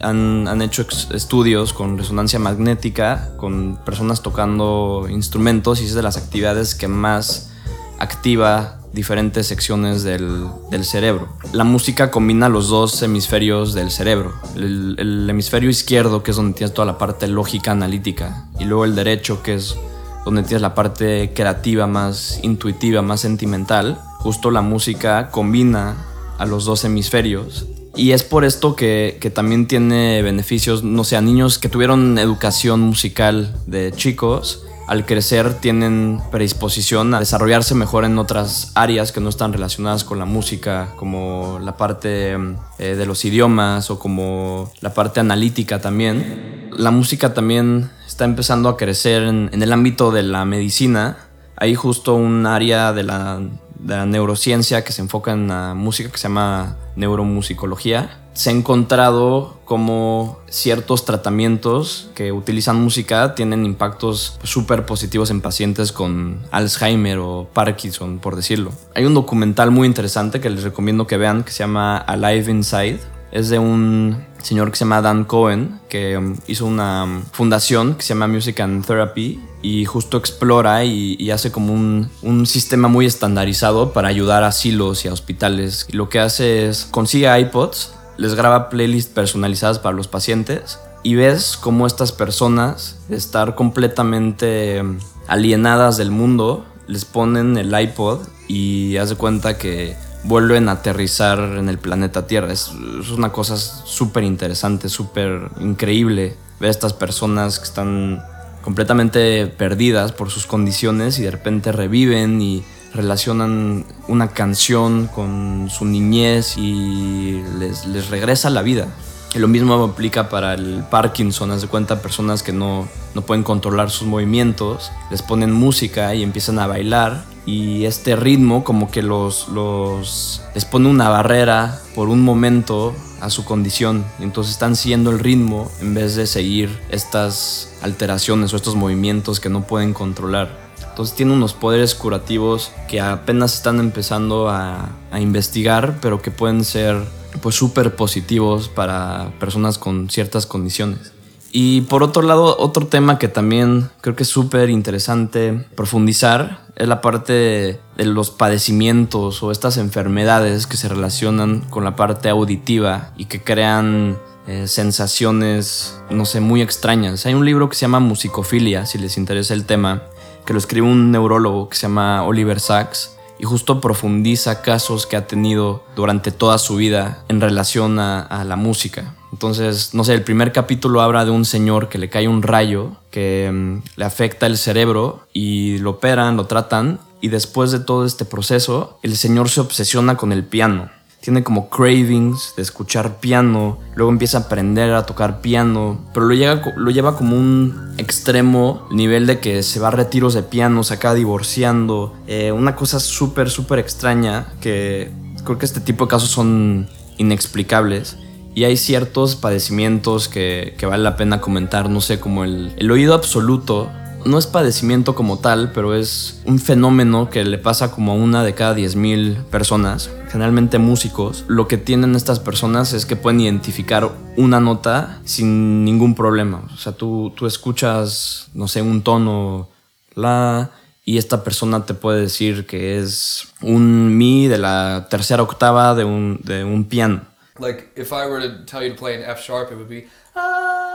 Han, 0.00 0.48
han 0.48 0.62
hecho 0.62 0.86
estudios 1.12 1.74
con 1.74 1.98
resonancia 1.98 2.38
magnética, 2.38 3.36
con 3.36 3.78
personas 3.84 4.22
tocando 4.22 5.06
instrumentos 5.10 5.80
y 5.82 5.84
es 5.84 5.94
de 5.94 6.02
las 6.02 6.16
actividades 6.16 6.74
que 6.74 6.88
más 6.88 7.52
activa 8.00 8.81
diferentes 8.92 9.46
secciones 9.46 10.02
del, 10.02 10.50
cerebro. 10.82 11.28
La 11.52 11.64
música 11.64 12.10
combina 12.10 12.48
los 12.48 12.68
dos 12.68 13.02
hemisferios 13.02 13.74
del 13.74 13.90
cerebro. 13.90 14.34
El, 14.56 15.28
hemisferio 15.28 15.70
izquierdo, 15.70 16.22
que 16.22 16.32
es 16.32 16.36
donde 16.36 16.54
tienes 16.54 16.74
toda 16.74 16.86
la 16.86 16.98
parte 16.98 17.26
lógica 17.28 17.72
analítica, 17.72 18.48
y 18.58 18.64
luego 18.64 18.84
el 18.84 18.94
derecho, 18.94 19.42
que 19.42 19.54
es 19.54 19.76
donde 20.24 20.42
tienes 20.42 20.62
la 20.62 20.74
parte 20.74 21.32
creativa, 21.34 21.86
más 21.86 22.38
intuitiva, 22.42 23.02
más 23.02 23.20
sentimental. 23.20 24.00
Justo 24.18 24.50
la 24.50 24.62
música 24.62 25.30
combina 25.30 25.96
a 26.38 26.46
los 26.46 26.64
dos 26.64 26.84
hemisferios. 26.84 27.66
Y 27.94 28.12
es 28.12 28.22
por 28.22 28.44
esto 28.44 28.74
que, 28.74 29.18
que 29.20 29.30
también 29.30 29.66
tiene 29.66 30.22
beneficios, 30.22 30.82
no 30.82 31.04
sé, 31.04 31.16
a 31.16 31.20
niños 31.20 31.58
que 31.58 31.68
tuvieron 31.68 32.18
educación 32.18 32.80
musical 32.80 33.54
de 33.66 33.92
chicos, 33.92 34.64
al 34.86 35.06
crecer 35.06 35.54
tienen 35.54 36.20
predisposición 36.30 37.14
a 37.14 37.20
desarrollarse 37.20 37.74
mejor 37.74 38.04
en 38.04 38.18
otras 38.18 38.72
áreas 38.74 39.12
que 39.12 39.20
no 39.20 39.28
están 39.28 39.52
relacionadas 39.52 40.04
con 40.04 40.18
la 40.18 40.24
música, 40.24 40.92
como 40.96 41.58
la 41.60 41.76
parte 41.76 42.36
eh, 42.78 42.94
de 42.96 43.06
los 43.06 43.24
idiomas 43.24 43.90
o 43.90 43.98
como 43.98 44.72
la 44.80 44.92
parte 44.92 45.20
analítica 45.20 45.80
también. 45.80 46.70
La 46.76 46.90
música 46.90 47.34
también 47.34 47.90
está 48.06 48.24
empezando 48.24 48.68
a 48.68 48.76
crecer 48.76 49.22
en, 49.22 49.50
en 49.52 49.62
el 49.62 49.72
ámbito 49.72 50.10
de 50.10 50.22
la 50.22 50.44
medicina. 50.44 51.18
Hay 51.56 51.74
justo 51.74 52.14
un 52.14 52.46
área 52.46 52.92
de 52.92 53.02
la 53.02 53.40
la 53.86 54.06
neurociencia 54.06 54.84
que 54.84 54.92
se 54.92 55.02
enfoca 55.02 55.32
en 55.32 55.48
la 55.48 55.74
música 55.74 56.10
que 56.10 56.18
se 56.18 56.24
llama 56.24 56.76
neuromusicología. 56.96 58.18
Se 58.34 58.50
ha 58.50 58.52
encontrado 58.52 59.60
como 59.64 60.38
ciertos 60.48 61.04
tratamientos 61.04 62.10
que 62.14 62.32
utilizan 62.32 62.80
música 62.80 63.34
tienen 63.34 63.66
impactos 63.66 64.38
súper 64.42 64.86
positivos 64.86 65.30
en 65.30 65.40
pacientes 65.40 65.92
con 65.92 66.40
Alzheimer 66.50 67.18
o 67.18 67.48
Parkinson, 67.52 68.18
por 68.18 68.36
decirlo. 68.36 68.72
Hay 68.94 69.04
un 69.04 69.14
documental 69.14 69.70
muy 69.70 69.86
interesante 69.86 70.40
que 70.40 70.50
les 70.50 70.62
recomiendo 70.62 71.06
que 71.06 71.18
vean 71.18 71.44
que 71.44 71.52
se 71.52 71.60
llama 71.60 71.98
Alive 71.98 72.50
Inside. 72.50 73.00
Es 73.32 73.48
de 73.48 73.58
un 73.58 74.24
señor 74.42 74.70
que 74.70 74.76
se 74.76 74.84
llama 74.84 75.00
Dan 75.00 75.24
Cohen, 75.24 75.80
que 75.88 76.16
um, 76.16 76.36
hizo 76.46 76.66
una 76.66 77.04
um, 77.04 77.22
fundación 77.32 77.94
que 77.94 78.02
se 78.02 78.10
llama 78.10 78.28
Music 78.28 78.60
and 78.60 78.84
Therapy 78.84 79.40
y 79.62 79.84
justo 79.84 80.16
explora 80.16 80.84
y, 80.84 81.30
hace 81.30 81.52
como 81.52 81.72
un, 81.72 82.10
un, 82.22 82.46
sistema 82.46 82.88
muy 82.88 83.06
estandarizado 83.06 83.92
para 83.92 84.08
ayudar 84.08 84.42
a 84.42 84.48
asilos 84.48 85.04
y 85.04 85.08
a 85.08 85.12
hospitales. 85.12 85.86
Y 85.88 85.96
lo 85.96 86.08
que 86.08 86.18
hace 86.18 86.68
es 86.68 86.84
consigue 86.84 87.40
iPods, 87.40 87.94
les 88.16 88.34
graba 88.34 88.68
playlists 88.68 89.12
personalizadas 89.12 89.78
para 89.78 89.96
los 89.96 90.08
pacientes 90.08 90.78
y 91.02 91.14
ves 91.14 91.56
cómo 91.56 91.86
estas 91.86 92.12
personas, 92.12 92.98
de 93.08 93.16
estar 93.16 93.54
completamente 93.54 94.80
um, 94.82 94.98
alienadas 95.28 95.96
del 95.96 96.10
mundo, 96.10 96.64
les 96.86 97.04
ponen 97.04 97.56
el 97.56 97.78
iPod 97.78 98.20
y 98.48 98.96
hace 98.96 99.14
cuenta 99.14 99.56
que 99.56 99.96
vuelven 100.24 100.68
a 100.68 100.72
aterrizar 100.72 101.38
en 101.38 101.68
el 101.68 101.78
planeta 101.78 102.26
Tierra. 102.26 102.52
Es, 102.52 102.70
es 103.00 103.10
una 103.10 103.32
cosa 103.32 103.56
súper 103.56 104.24
interesante, 104.24 104.88
súper 104.88 105.50
increíble 105.60 106.36
ver 106.60 106.68
a 106.68 106.70
estas 106.70 106.92
personas 106.92 107.58
que 107.58 107.64
están 107.64 108.22
completamente 108.62 109.46
perdidas 109.48 110.12
por 110.12 110.30
sus 110.30 110.46
condiciones 110.46 111.18
y 111.18 111.22
de 111.22 111.32
repente 111.32 111.72
reviven 111.72 112.40
y 112.40 112.62
relacionan 112.94 113.84
una 114.06 114.28
canción 114.28 115.08
con 115.08 115.68
su 115.70 115.84
niñez 115.84 116.56
y 116.56 117.42
les, 117.58 117.86
les 117.86 118.08
regresa 118.10 118.50
la 118.50 118.62
vida. 118.62 118.86
Y 119.34 119.38
lo 119.38 119.48
mismo 119.48 119.82
aplica 119.82 120.28
para 120.28 120.54
el 120.54 120.84
Parkinson, 120.90 121.50
haz 121.52 121.62
de 121.62 121.68
cuenta 121.68 122.02
personas 122.02 122.42
que 122.42 122.52
no, 122.52 122.86
no 123.14 123.22
pueden 123.22 123.42
controlar 123.42 123.90
sus 123.90 124.06
movimientos, 124.06 124.92
les 125.10 125.22
ponen 125.22 125.52
música 125.52 126.14
y 126.14 126.22
empiezan 126.22 126.58
a 126.58 126.66
bailar 126.66 127.24
y 127.44 127.84
este 127.86 128.16
ritmo 128.16 128.64
como 128.64 128.90
que 128.90 129.02
los, 129.02 129.48
los 129.48 130.42
les 130.54 130.64
pone 130.64 130.88
una 130.88 131.08
barrera 131.08 131.80
por 131.94 132.08
un 132.08 132.22
momento 132.22 132.94
a 133.20 133.30
su 133.30 133.44
condición. 133.44 134.04
Entonces 134.20 134.52
están 134.52 134.76
siguiendo 134.76 135.10
el 135.10 135.18
ritmo 135.18 135.70
en 135.80 135.94
vez 135.94 136.16
de 136.16 136.26
seguir 136.26 136.80
estas 136.90 137.74
alteraciones 137.82 138.52
o 138.52 138.56
estos 138.56 138.74
movimientos 138.74 139.40
que 139.40 139.48
no 139.48 139.62
pueden 139.66 139.94
controlar. 139.94 140.62
Entonces 140.92 141.16
tiene 141.16 141.32
unos 141.32 141.54
poderes 141.54 141.94
curativos 141.94 142.70
que 142.86 143.00
apenas 143.00 143.54
están 143.54 143.80
empezando 143.80 144.50
a, 144.50 144.90
investigar, 145.18 145.98
pero 146.00 146.20
que 146.20 146.30
pueden 146.30 146.64
ser 146.64 146.96
pues 147.40 147.54
súper 147.54 147.96
positivos 147.96 148.68
para 148.68 149.32
personas 149.38 149.78
con 149.78 150.10
ciertas 150.10 150.46
condiciones. 150.46 151.12
Y 151.54 151.82
por 151.82 152.02
otro 152.02 152.22
lado, 152.22 152.56
otro 152.58 152.86
tema 152.86 153.18
que 153.18 153.28
también 153.28 153.90
creo 154.00 154.16
que 154.16 154.22
es 154.22 154.28
súper 154.30 154.70
interesante 154.70 155.52
profundizar 155.76 156.66
es 156.76 156.88
la 156.88 157.02
parte 157.02 157.78
de 157.96 158.04
los 158.06 158.30
padecimientos 158.30 159.42
o 159.42 159.52
estas 159.52 159.76
enfermedades 159.76 160.66
que 160.66 160.78
se 160.78 160.88
relacionan 160.88 161.60
con 161.68 161.84
la 161.84 161.94
parte 161.94 162.30
auditiva 162.30 163.12
y 163.18 163.26
que 163.26 163.42
crean 163.42 164.16
eh, 164.46 164.66
sensaciones, 164.66 166.00
no 166.08 166.24
sé, 166.24 166.40
muy 166.40 166.62
extrañas. 166.62 167.26
Hay 167.26 167.34
un 167.34 167.44
libro 167.44 167.68
que 167.68 167.76
se 167.76 167.82
llama 167.82 168.00
Musicofilia, 168.00 168.86
si 168.86 168.96
les 168.96 169.18
interesa 169.18 169.52
el 169.52 169.66
tema, 169.66 170.04
que 170.46 170.54
lo 170.54 170.58
escribe 170.58 170.86
un 170.86 171.12
neurólogo 171.12 171.68
que 171.68 171.76
se 171.76 171.82
llama 171.82 172.24
Oliver 172.24 172.60
Sacks 172.60 173.16
y 173.38 173.44
justo 173.44 173.80
profundiza 173.80 174.62
casos 174.62 175.06
que 175.06 175.16
ha 175.16 175.26
tenido 175.26 175.84
durante 175.94 176.30
toda 176.32 176.58
su 176.58 176.76
vida 176.76 177.24
en 177.28 177.40
relación 177.40 177.98
a, 177.98 178.44
la 178.44 178.56
música. 178.56 179.14
Entonces, 179.32 179.94
no 179.94 180.04
sé, 180.04 180.14
el 180.14 180.22
primer 180.22 180.52
capítulo 180.52 181.00
habla 181.00 181.24
de 181.24 181.30
un 181.30 181.44
señor 181.44 181.88
que 181.88 181.98
le 181.98 182.10
cae 182.10 182.28
un 182.28 182.42
rayo 182.42 182.92
que 183.10 183.50
mm, 183.52 183.82
le 183.96 184.04
afecta 184.04 184.46
el 184.46 184.58
cerebro 184.58 185.26
y 185.32 185.78
lo 185.78 185.90
operan, 185.90 186.36
lo 186.36 186.46
tratan. 186.46 187.00
Y 187.20 187.28
después 187.28 187.70
de 187.70 187.80
todo 187.80 188.04
este 188.04 188.24
proceso, 188.24 188.98
el 189.02 189.16
señor 189.16 189.48
se 189.48 189.60
obsesiona 189.60 190.16
con 190.16 190.32
el 190.32 190.44
piano. 190.44 190.90
Tiene 191.20 191.44
como 191.44 191.70
cravings 191.70 192.54
de 192.56 192.62
escuchar 192.62 193.20
piano, 193.20 193.78
luego 193.94 194.10
empieza 194.10 194.38
a 194.38 194.40
aprender 194.40 194.92
a 194.92 195.06
tocar 195.06 195.40
piano, 195.40 196.00
pero 196.12 196.26
lo, 196.26 196.90
lleva 196.90 197.16
como 197.16 197.36
un 197.36 197.94
extremo 197.96 198.88
nivel 198.90 199.28
de 199.28 199.38
que 199.38 199.62
se 199.62 199.78
va 199.78 199.88
a 199.88 199.92
retiros 199.92 200.34
de 200.34 200.42
piano, 200.42 200.82
se 200.82 200.94
acaba 200.94 201.14
divorciando, 201.14 202.12
eh, 202.26 202.50
una 202.50 202.74
cosa 202.74 202.98
súper, 202.98 203.50
súper 203.50 203.78
extraña 203.78 204.52
que 204.60 205.12
creo 205.44 205.58
que 205.58 205.64
este 205.64 205.80
tipo 205.80 206.06
de 206.06 206.10
casos 206.10 206.30
son 206.30 206.88
inexplicables. 207.18 208.16
Y 208.54 208.64
hay 208.64 208.76
ciertos 208.76 209.36
padecimientos 209.36 210.28
que, 210.28 210.74
que 210.78 210.86
vale 210.86 211.02
la 211.02 211.16
pena 211.16 211.40
comentar, 211.40 211.88
no 211.88 212.00
sé, 212.00 212.20
como 212.20 212.44
el, 212.44 212.72
el 212.76 212.90
oído 212.90 213.14
absoluto 213.14 213.90
no 214.24 214.38
es 214.38 214.46
padecimiento 214.46 215.14
como 215.14 215.38
tal, 215.38 215.72
pero 215.72 215.94
es 215.94 216.40
un 216.44 216.58
fenómeno 216.58 217.30
que 217.30 217.44
le 217.44 217.58
pasa 217.58 217.90
como 217.90 218.12
a 218.12 218.14
una 218.14 218.44
de 218.44 218.54
cada 218.54 218.74
10.000 218.76 219.44
personas, 219.44 220.10
generalmente 220.30 220.78
músicos. 220.78 221.44
Lo 221.48 221.68
que 221.68 221.78
tienen 221.78 222.14
estas 222.14 222.38
personas 222.38 222.92
es 222.92 223.06
que 223.06 223.16
pueden 223.16 223.40
identificar 223.40 224.10
una 224.36 224.60
nota 224.60 225.20
sin 225.24 225.84
ningún 225.84 226.14
problema. 226.14 226.62
O 226.72 226.76
sea, 226.76 226.92
tú, 226.92 227.32
tú 227.36 227.46
escuchas, 227.46 228.48
no 228.54 228.68
sé, 228.68 228.82
un 228.82 229.02
tono, 229.02 229.68
la, 230.14 230.70
y 231.04 231.18
esta 231.18 231.42
persona 231.42 231.84
te 231.84 231.94
puede 231.94 232.20
decir 232.20 232.66
que 232.66 232.98
es 232.98 233.48
un 233.60 234.16
mi 234.16 234.46
de 234.46 234.58
la 234.58 235.08
tercera 235.10 235.42
octava 235.42 235.94
de 235.94 236.04
un, 236.04 236.40
de 236.44 236.64
un 236.64 236.84
piano. 236.84 237.31
Like, 237.58 237.90
if 237.96 238.12
I 238.12 238.26
were 238.26 238.40
to 238.40 238.64
tell 238.64 238.82
you 238.82 238.90
to 238.90 238.94
play 238.96 239.14
an 239.14 239.22
F 239.22 239.40
sharp, 239.42 239.70
it 239.70 239.76
would 239.76 239.88
be. 239.88 240.06
Ah. 240.34 240.92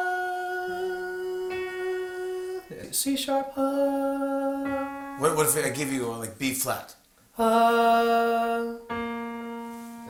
C 2.92 3.16
sharp. 3.16 3.54
Uh, 3.56 5.18
what, 5.20 5.36
what 5.36 5.46
if 5.48 5.66
I 5.66 5.70
give 5.70 5.92
you 5.92 6.08
like 6.14 6.40
B 6.40 6.54
flat? 6.54 6.96
Uh, 7.38 8.78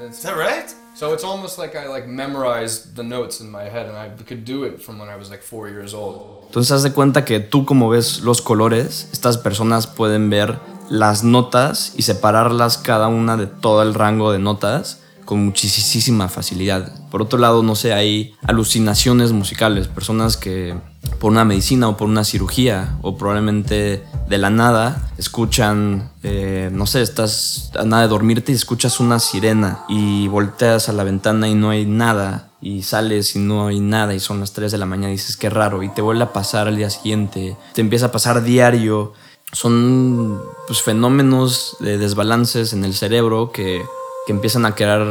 Is 0.09 0.21
that 0.23 0.37
right? 0.37 0.73
So 0.95 1.13
it's 1.13 1.23
almost 1.23 1.57
like 1.57 1.75
I 1.75 1.87
like 1.87 2.07
memorized 2.07 2.95
the 2.95 3.03
notes 3.03 3.41
in 3.41 3.51
my 3.51 3.63
head, 3.63 3.87
and 3.87 3.97
I 3.97 4.09
could 4.23 4.45
do 4.45 4.63
it 4.63 4.81
from 4.81 4.99
when 4.99 5.09
I 5.09 5.17
was 5.17 5.29
like 5.29 5.41
four 5.41 5.67
years 5.67 5.93
old. 5.93 6.45
Entonces 6.47 6.71
haz 6.71 6.83
de 6.83 6.91
cuenta 6.91 7.25
que 7.25 7.39
tú 7.41 7.65
como 7.65 7.89
ves 7.89 8.21
los 8.21 8.41
colores, 8.41 9.09
estas 9.11 9.37
personas 9.37 9.85
pueden 9.85 10.29
ver 10.29 10.59
las 10.89 11.23
notas 11.23 11.93
y 11.97 12.03
separarlas 12.03 12.77
cada 12.77 13.09
una 13.09 13.35
de 13.35 13.47
todo 13.47 13.81
el 13.83 13.93
rango 13.93 14.31
de 14.31 14.39
notas 14.39 15.01
con 15.27 15.43
muchísima 15.43 16.29
facilidad. 16.29 16.89
Por 17.11 17.21
otro 17.21 17.37
lado, 17.37 17.61
no 17.61 17.75
sé, 17.75 17.93
hay 17.93 18.33
alucinaciones 18.43 19.33
musicales, 19.33 19.89
personas 19.89 20.37
que 20.37 20.73
por 21.19 21.31
una 21.31 21.43
medicina 21.43 21.89
o 21.89 21.97
por 21.97 22.07
una 22.07 22.23
cirugía 22.23 22.97
o 23.01 23.17
probablemente 23.17 24.05
de 24.29 24.37
la 24.37 24.49
nada 24.49 25.11
escuchan, 25.17 26.11
eh, 26.23 26.69
no 26.71 26.87
sé, 26.87 27.01
estás 27.01 27.71
a 27.77 27.83
nada 27.83 28.03
de 28.03 28.07
dormirte 28.07 28.53
y 28.53 28.55
escuchas 28.55 29.01
una 29.01 29.19
sirena 29.19 29.83
y 29.89 30.29
volteas 30.29 30.87
a 30.87 30.93
la 30.93 31.03
ventana 31.03 31.49
y 31.49 31.55
no 31.55 31.71
hay 31.71 31.85
nada 31.85 32.51
y 32.61 32.83
sales 32.83 33.35
y 33.35 33.39
no 33.39 33.67
hay 33.67 33.81
nada 33.81 34.15
y 34.15 34.21
son 34.21 34.39
las 34.39 34.53
3 34.53 34.71
de 34.71 34.77
la 34.77 34.85
mañana 34.85 35.09
y 35.09 35.17
dices 35.17 35.35
qué 35.35 35.49
raro 35.49 35.83
y 35.83 35.89
te 35.89 36.01
vuelve 36.01 36.23
a 36.23 36.31
pasar 36.31 36.69
al 36.69 36.77
día 36.77 36.89
siguiente, 36.89 37.57
te 37.73 37.81
empieza 37.81 38.05
a 38.07 38.11
pasar 38.13 38.43
diario. 38.43 39.11
Son 39.51 40.41
pues, 40.67 40.81
fenómenos 40.81 41.75
de 41.79 41.97
desbalances 41.97 42.71
en 42.73 42.83
el 42.83 42.93
cerebro 42.93 43.51
que 43.51 43.81
que 44.27 44.33
empiezan 44.33 44.65
a 44.65 44.75
crear 44.75 45.07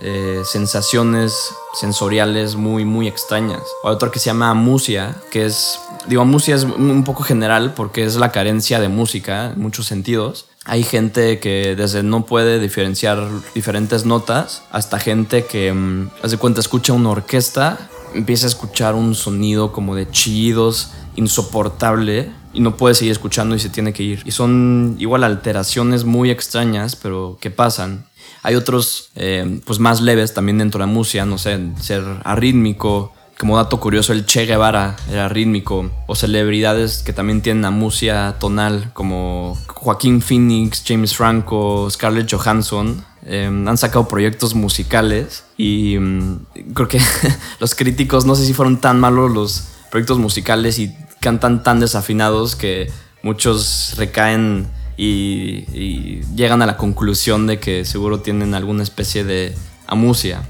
eh, 0.00 0.42
sensaciones 0.44 1.54
sensoriales 1.78 2.56
muy, 2.56 2.84
muy 2.84 3.06
extrañas. 3.06 3.62
Hay 3.84 3.92
otro 3.92 4.10
que 4.10 4.18
se 4.18 4.26
llama 4.26 4.50
amusia, 4.50 5.14
que 5.30 5.46
es, 5.46 5.78
digo, 6.08 6.22
amusia 6.22 6.56
es 6.56 6.64
un 6.64 7.04
poco 7.04 7.22
general 7.22 7.74
porque 7.74 8.02
es 8.02 8.16
la 8.16 8.32
carencia 8.32 8.80
de 8.80 8.88
música 8.88 9.52
en 9.52 9.60
muchos 9.60 9.86
sentidos. 9.86 10.46
Hay 10.64 10.82
gente 10.82 11.38
que 11.38 11.76
desde 11.76 12.02
no 12.02 12.26
puede 12.26 12.58
diferenciar 12.58 13.28
diferentes 13.54 14.04
notas 14.04 14.64
hasta 14.72 14.98
gente 14.98 15.44
que, 15.44 15.70
um, 15.70 16.10
hace 16.24 16.36
cuenta, 16.36 16.58
escucha 16.58 16.92
una 16.92 17.10
orquesta, 17.10 17.78
empieza 18.12 18.46
a 18.46 18.48
escuchar 18.48 18.96
un 18.96 19.14
sonido 19.14 19.70
como 19.70 19.94
de 19.94 20.10
chillidos 20.10 20.90
insoportable 21.14 22.32
y 22.52 22.60
no 22.60 22.76
puede 22.76 22.96
seguir 22.96 23.12
escuchando 23.12 23.54
y 23.54 23.60
se 23.60 23.68
tiene 23.68 23.92
que 23.92 24.02
ir. 24.02 24.22
Y 24.24 24.32
son 24.32 24.96
igual 24.98 25.22
alteraciones 25.22 26.04
muy 26.04 26.32
extrañas, 26.32 26.96
pero 26.96 27.38
que 27.40 27.50
pasan. 27.50 28.07
Hay 28.42 28.54
otros 28.54 29.10
eh, 29.14 29.60
pues 29.64 29.78
más 29.78 30.00
leves 30.00 30.34
también 30.34 30.58
dentro 30.58 30.78
de 30.78 30.86
la 30.86 30.92
música, 30.92 31.24
no 31.24 31.38
sé, 31.38 31.58
ser 31.80 32.02
arrítmico. 32.24 33.12
Como 33.38 33.56
dato 33.56 33.78
curioso, 33.78 34.12
el 34.12 34.26
Che 34.26 34.46
Guevara 34.46 34.96
era 35.10 35.28
rítmico. 35.28 35.90
O 36.06 36.14
celebridades 36.14 37.02
que 37.04 37.12
también 37.12 37.40
tienen 37.40 37.64
amusia 37.64 38.36
tonal, 38.40 38.90
como 38.94 39.56
Joaquín 39.68 40.22
Phoenix, 40.22 40.82
James 40.86 41.14
Franco, 41.16 41.88
Scarlett 41.90 42.32
Johansson. 42.32 43.04
Em, 43.24 43.68
han 43.68 43.76
sacado 43.76 44.08
proyectos 44.08 44.54
musicales 44.54 45.44
y 45.56 45.98
mm, 45.98 46.46
creo 46.72 46.88
que 46.88 47.00
los 47.60 47.74
críticos 47.74 48.24
no 48.24 48.34
sé 48.34 48.46
si 48.46 48.54
fueron 48.54 48.80
tan 48.80 48.98
malos 48.98 49.30
los 49.30 49.64
proyectos 49.90 50.18
musicales 50.18 50.78
y 50.78 50.96
cantan 51.20 51.62
tan 51.62 51.80
desafinados 51.80 52.56
que 52.56 52.90
muchos 53.22 53.94
recaen 53.96 54.68
y, 54.98 56.20
llegan 56.34 56.60
a 56.60 56.66
la 56.66 56.76
conclusión 56.76 57.46
de 57.46 57.58
que 57.58 57.84
seguro 57.84 58.20
tienen 58.20 58.54
alguna 58.54 58.82
especie 58.82 59.24
de 59.24 59.54
amusia. 59.86 60.42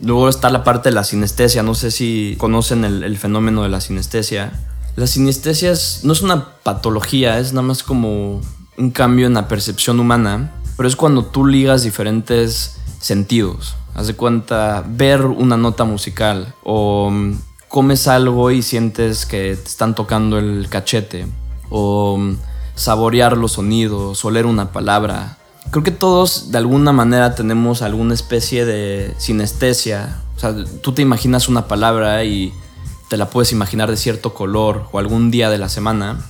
Luego 0.00 0.28
está 0.28 0.50
la 0.50 0.64
parte 0.64 0.90
de 0.90 0.94
la 0.94 1.04
sinestesia, 1.04 1.62
no 1.62 1.74
sé 1.74 1.90
si 1.90 2.36
conocen 2.38 2.84
el, 2.84 3.16
fenómeno 3.16 3.62
de 3.62 3.70
la 3.70 3.80
sinestesia. 3.80 4.52
La 4.96 5.06
sinestesia 5.06 5.72
no 6.02 6.12
es 6.12 6.22
una 6.22 6.56
patología, 6.62 7.38
es 7.38 7.52
nada 7.52 7.66
más 7.66 7.82
como 7.82 8.40
un 8.76 8.90
cambio 8.90 9.26
en 9.26 9.34
la 9.34 9.48
percepción 9.48 10.00
humana, 10.00 10.52
pero 10.76 10.88
es 10.88 10.96
cuando 10.96 11.24
tú 11.24 11.46
ligas 11.46 11.82
diferentes 11.82 12.76
sentidos. 13.00 13.76
Haz 13.94 14.08
de 14.08 14.14
cuenta 14.14 14.84
ver 14.86 15.24
una 15.24 15.56
nota 15.56 15.84
musical 15.84 16.54
o 16.62 17.10
mm, 17.10 17.38
comes 17.68 18.08
algo 18.08 18.50
y 18.50 18.62
sientes 18.62 19.24
que 19.24 19.56
te 19.56 19.68
están 19.68 19.94
tocando 19.94 20.38
el 20.38 20.68
cachete 20.68 21.26
o 21.70 22.18
mm, 22.18 22.36
saborear 22.76 23.36
los 23.36 23.52
sonidos, 23.52 24.24
oler 24.24 24.46
una 24.46 24.70
palabra. 24.70 25.38
Creo 25.70 25.82
que 25.82 25.90
todos 25.90 26.52
de 26.52 26.58
alguna 26.58 26.92
manera 26.92 27.34
tenemos 27.34 27.82
alguna 27.82 28.14
especie 28.14 28.64
de 28.64 29.14
sinestesia. 29.18 30.22
O 30.36 30.38
sea, 30.38 30.54
tú 30.82 30.92
te 30.92 31.02
imaginas 31.02 31.48
una 31.48 31.66
palabra 31.66 32.22
y 32.22 32.52
te 33.08 33.16
la 33.16 33.30
puedes 33.30 33.50
imaginar 33.50 33.90
de 33.90 33.96
cierto 33.96 34.34
color 34.34 34.88
o 34.92 34.98
algún 34.98 35.32
día 35.32 35.50
de 35.50 35.58
la 35.58 35.68
semana. 35.68 36.20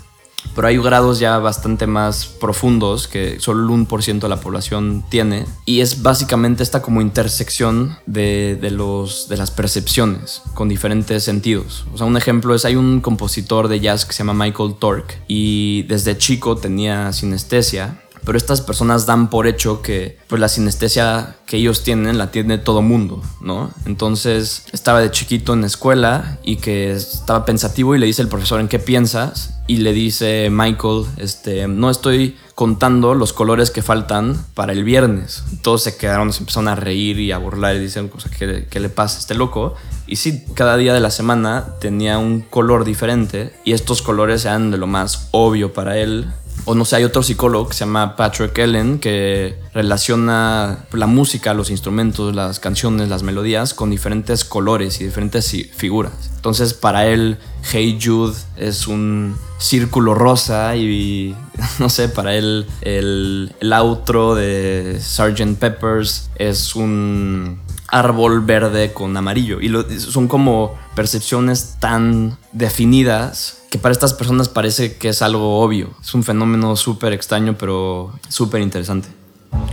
Pero 0.54 0.68
hay 0.68 0.78
grados 0.78 1.18
ya 1.18 1.38
bastante 1.38 1.86
más 1.86 2.26
profundos 2.26 3.08
que 3.08 3.40
solo 3.40 3.62
el 3.62 3.86
1% 3.86 4.20
de 4.20 4.28
la 4.28 4.40
población 4.40 5.04
tiene 5.08 5.46
y 5.64 5.80
es 5.80 6.02
básicamente 6.02 6.62
esta 6.62 6.82
como 6.82 7.00
intersección 7.00 7.98
de, 8.06 8.58
de, 8.60 8.70
los, 8.70 9.28
de 9.28 9.36
las 9.36 9.50
percepciones 9.50 10.42
con 10.54 10.68
diferentes 10.68 11.24
sentidos. 11.24 11.86
O 11.92 11.98
sea, 11.98 12.06
un 12.06 12.16
ejemplo 12.16 12.54
es 12.54 12.64
hay 12.64 12.76
un 12.76 13.00
compositor 13.00 13.68
de 13.68 13.80
jazz 13.80 14.04
que 14.04 14.12
se 14.12 14.18
llama 14.18 14.44
Michael 14.44 14.76
Tork 14.78 15.18
y 15.28 15.82
desde 15.84 16.16
chico 16.18 16.56
tenía 16.56 17.12
sinestesia 17.12 18.02
pero 18.26 18.36
estas 18.36 18.60
personas 18.60 19.06
dan 19.06 19.30
por 19.30 19.46
hecho 19.46 19.80
que 19.80 20.18
pues 20.26 20.40
la 20.40 20.48
sinestesia 20.48 21.36
que 21.46 21.58
ellos 21.58 21.84
tienen 21.84 22.18
la 22.18 22.32
tiene 22.32 22.58
todo 22.58 22.82
mundo, 22.82 23.22
¿no? 23.40 23.70
Entonces 23.86 24.66
estaba 24.72 25.00
de 25.00 25.12
chiquito 25.12 25.54
en 25.54 25.60
la 25.60 25.68
escuela 25.68 26.38
y 26.42 26.56
que 26.56 26.90
estaba 26.90 27.44
pensativo 27.44 27.94
y 27.94 27.98
le 27.98 28.06
dice 28.06 28.22
el 28.22 28.28
profesor 28.28 28.60
en 28.60 28.66
qué 28.66 28.80
piensas 28.80 29.54
y 29.68 29.76
le 29.78 29.92
dice 29.92 30.48
Michael, 30.50 31.04
este, 31.18 31.68
no 31.68 31.88
estoy 31.88 32.36
contando 32.56 33.14
los 33.14 33.32
colores 33.32 33.70
que 33.70 33.82
faltan 33.82 34.44
para 34.54 34.72
el 34.72 34.82
viernes. 34.82 35.44
Todos 35.62 35.84
se 35.84 35.96
quedaron, 35.96 36.32
se 36.32 36.40
empezaron 36.40 36.68
a 36.68 36.74
reír 36.74 37.20
y 37.20 37.30
a 37.30 37.38
burlar 37.38 37.76
y 37.76 37.80
dicen, 37.80 38.10
¿qué, 38.38 38.66
¿qué 38.68 38.80
le 38.80 38.88
pasa 38.88 39.18
a 39.18 39.20
este 39.20 39.34
loco? 39.34 39.74
Y 40.08 40.16
sí, 40.16 40.44
cada 40.54 40.76
día 40.76 40.94
de 40.94 41.00
la 41.00 41.10
semana 41.10 41.74
tenía 41.80 42.18
un 42.18 42.40
color 42.40 42.84
diferente 42.84 43.52
y 43.64 43.72
estos 43.72 44.02
colores 44.02 44.44
eran 44.44 44.72
de 44.72 44.78
lo 44.78 44.88
más 44.88 45.28
obvio 45.30 45.72
para 45.72 45.96
él 45.98 46.32
o 46.66 46.74
no 46.74 46.84
sé, 46.84 46.96
hay 46.96 47.04
otro 47.04 47.22
psicólogo 47.22 47.68
que 47.68 47.74
se 47.74 47.80
llama 47.80 48.16
Patrick 48.16 48.58
Ellen 48.58 48.98
que 48.98 49.56
relaciona 49.72 50.84
la 50.92 51.06
música, 51.06 51.54
los 51.54 51.70
instrumentos, 51.70 52.34
las 52.34 52.58
canciones, 52.58 53.08
las 53.08 53.22
melodías 53.22 53.72
con 53.72 53.88
diferentes 53.88 54.44
colores 54.44 55.00
y 55.00 55.04
diferentes 55.04 55.50
figuras. 55.74 56.12
Entonces 56.34 56.74
para 56.74 57.06
él 57.06 57.38
Hey 57.62 57.98
Jude 58.02 58.36
es 58.56 58.88
un 58.88 59.36
círculo 59.58 60.14
rosa 60.14 60.76
y 60.76 61.36
no 61.78 61.88
sé, 61.88 62.08
para 62.08 62.34
él 62.34 62.66
el, 62.82 63.54
el 63.60 63.72
outro 63.72 64.34
de 64.34 64.98
Sgt. 65.00 65.58
Peppers 65.58 66.30
es 66.36 66.74
un 66.74 67.60
árbol 67.88 68.40
verde 68.40 68.92
con 68.92 69.16
amarillo. 69.16 69.60
Y 69.60 69.70
son 70.00 70.28
como 70.28 70.74
percepciones 70.94 71.76
tan 71.80 72.38
definidas 72.52 73.62
que 73.70 73.78
para 73.78 73.92
estas 73.92 74.14
personas 74.14 74.48
parece 74.48 74.96
que 74.96 75.08
es 75.10 75.22
algo 75.22 75.60
obvio. 75.60 75.90
Es 76.02 76.14
un 76.14 76.22
fenómeno 76.22 76.76
súper 76.76 77.12
extraño, 77.12 77.56
pero 77.58 78.12
súper 78.28 78.60
interesante. 78.60 79.08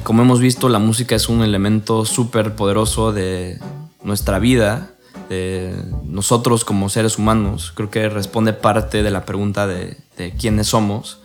Como 0.03 0.21
hemos 0.21 0.39
visto, 0.39 0.69
la 0.69 0.79
música 0.79 1.15
es 1.15 1.29
un 1.29 1.41
elemento 1.41 2.05
súper 2.05 2.55
poderoso 2.55 3.11
de 3.11 3.59
nuestra 4.03 4.39
vida, 4.39 4.91
de 5.29 5.75
nosotros 6.05 6.65
como 6.65 6.89
seres 6.89 7.17
humanos. 7.17 7.71
Creo 7.75 7.89
que 7.89 8.09
responde 8.09 8.53
parte 8.53 9.03
de 9.03 9.11
la 9.11 9.25
pregunta 9.25 9.67
de, 9.67 9.97
de 10.17 10.31
quiénes 10.31 10.67
somos. 10.67 11.19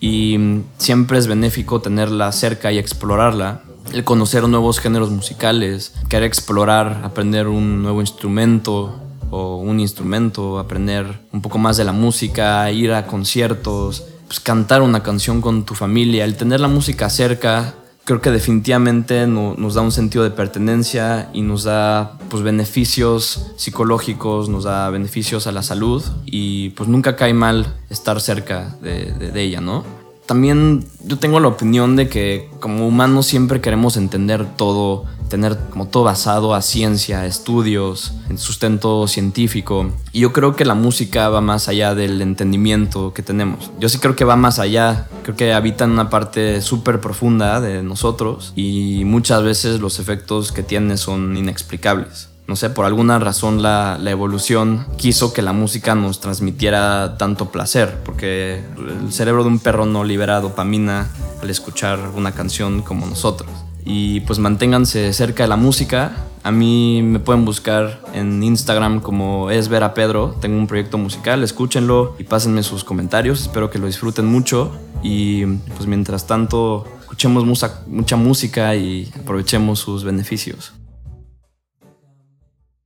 Y 0.00 0.38
siempre 0.76 1.18
es 1.18 1.26
benéfico 1.26 1.80
tenerla 1.80 2.30
cerca 2.32 2.70
y 2.72 2.78
explorarla 2.78 3.62
el 3.92 4.04
conocer 4.04 4.46
nuevos 4.48 4.80
géneros 4.80 5.10
musicales, 5.10 5.92
querer 6.08 6.24
explorar, 6.24 7.02
aprender 7.04 7.48
un 7.48 7.82
nuevo 7.82 8.00
instrumento 8.00 9.00
o 9.30 9.56
un 9.56 9.80
instrumento, 9.80 10.58
aprender 10.58 11.20
un 11.32 11.42
poco 11.42 11.58
más 11.58 11.76
de 11.76 11.84
la 11.84 11.92
música, 11.92 12.70
ir 12.70 12.92
a 12.92 13.06
conciertos, 13.06 14.04
pues 14.26 14.40
cantar 14.40 14.82
una 14.82 15.02
canción 15.02 15.40
con 15.40 15.64
tu 15.64 15.74
familia, 15.74 16.24
el 16.24 16.36
tener 16.36 16.60
la 16.60 16.68
música 16.68 17.10
cerca, 17.10 17.74
creo 18.04 18.20
que 18.20 18.30
definitivamente 18.30 19.26
nos 19.26 19.74
da 19.74 19.80
un 19.80 19.92
sentido 19.92 20.24
de 20.24 20.30
pertenencia 20.30 21.30
y 21.32 21.42
nos 21.42 21.64
da 21.64 22.18
pues 22.28 22.42
beneficios 22.42 23.52
psicológicos, 23.56 24.48
nos 24.48 24.64
da 24.64 24.90
beneficios 24.90 25.46
a 25.46 25.52
la 25.52 25.62
salud 25.62 26.02
y 26.26 26.70
pues 26.70 26.88
nunca 26.88 27.16
cae 27.16 27.34
mal 27.34 27.74
estar 27.90 28.20
cerca 28.20 28.76
de, 28.82 29.12
de 29.12 29.42
ella, 29.42 29.60
¿no? 29.60 29.84
También 30.26 30.86
yo 31.04 31.18
tengo 31.18 31.40
la 31.40 31.48
opinión 31.48 31.96
de 31.96 32.08
que 32.08 32.48
como 32.60 32.88
humanos 32.88 33.26
siempre 33.26 33.60
queremos 33.60 33.96
entender 33.96 34.46
todo, 34.56 35.04
tener 35.28 35.58
como 35.70 35.88
todo 35.88 36.04
basado 36.04 36.54
a 36.54 36.62
ciencia, 36.62 37.26
estudios, 37.26 38.14
en 38.30 38.38
sustento 38.38 39.06
científico. 39.06 39.90
Y 40.12 40.20
yo 40.20 40.32
creo 40.32 40.56
que 40.56 40.64
la 40.64 40.74
música 40.74 41.28
va 41.28 41.40
más 41.40 41.68
allá 41.68 41.94
del 41.94 42.22
entendimiento 42.22 43.12
que 43.12 43.22
tenemos. 43.22 43.70
Yo 43.78 43.88
sí 43.88 43.98
creo 43.98 44.16
que 44.16 44.24
va 44.24 44.36
más 44.36 44.58
allá, 44.58 45.08
creo 45.22 45.36
que 45.36 45.52
habita 45.52 45.84
en 45.84 45.90
una 45.90 46.08
parte 46.08 46.62
súper 46.62 47.00
profunda 47.00 47.60
de 47.60 47.82
nosotros 47.82 48.52
y 48.56 49.02
muchas 49.04 49.42
veces 49.42 49.80
los 49.80 49.98
efectos 49.98 50.52
que 50.52 50.62
tiene 50.62 50.96
son 50.96 51.36
inexplicables 51.36 52.33
no 52.46 52.56
sé, 52.56 52.68
por 52.70 52.84
alguna 52.84 53.18
razón 53.18 53.62
la, 53.62 53.98
evolución 54.04 54.86
quiso 54.96 55.32
que 55.32 55.40
la 55.40 55.52
música 55.52 55.94
nos 55.94 56.20
transmitiera 56.20 57.16
tanto 57.16 57.50
placer, 57.50 58.00
porque 58.04 58.62
el 58.76 59.12
cerebro 59.12 59.44
de 59.44 59.48
un 59.48 59.58
perro 59.58 59.86
no 59.86 60.04
libera 60.04 60.40
dopamina 60.40 61.08
al 61.40 61.48
escuchar 61.48 61.98
una 62.14 62.32
canción 62.32 62.82
como 62.82 63.06
nosotros. 63.06 63.50
Y 63.86 64.20
pues 64.20 64.38
manténganse 64.38 65.12
cerca 65.12 65.44
de 65.44 65.48
la 65.48 65.56
música. 65.56 66.12
A 66.42 66.50
mí 66.50 67.02
me 67.02 67.18
pueden 67.18 67.44
buscar 67.44 68.02
en 68.12 68.42
Instagram 68.42 69.00
como 69.00 69.50
es 69.50 69.68
ver 69.68 69.82
a 69.82 69.94
Pedro. 69.94 70.36
Tengo 70.40 70.58
un 70.58 70.66
proyecto 70.66 70.98
musical, 70.98 71.42
escúchenlo 71.42 72.14
y 72.18 72.24
pásenme 72.24 72.62
sus 72.62 72.84
comentarios. 72.84 73.42
Espero 73.42 73.70
que 73.70 73.78
lo 73.78 73.86
disfruten 73.86 74.26
mucho. 74.26 74.72
Y 75.02 75.44
pues 75.46 75.86
mientras 75.86 76.26
tanto, 76.26 76.86
escuchemos 77.00 77.44
mucha 77.44 78.16
música 78.16 78.74
y 78.74 79.10
aprovechemos 79.18 79.78
sus 79.80 80.04
beneficios. 80.04 80.72